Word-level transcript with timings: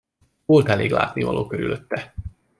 Volt 0.45 0.67
elég 0.69 0.91
látnivaló 0.91 1.45
körülötte. 1.47 2.13